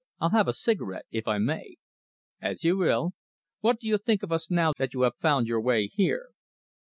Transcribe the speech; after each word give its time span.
I'll 0.19 0.31
have 0.31 0.47
a 0.47 0.53
cigarette, 0.55 1.05
if 1.11 1.27
I 1.27 1.37
may." 1.37 1.75
"As 2.41 2.63
you 2.63 2.75
will. 2.75 3.11
What 3.59 3.79
do 3.79 3.87
you 3.87 3.99
think 3.99 4.23
of 4.23 4.31
us 4.31 4.49
now 4.49 4.73
that 4.79 4.95
you 4.95 5.01
have 5.03 5.13
found 5.17 5.45
your 5.45 5.61
way 5.61 5.89
here?" 5.93 6.29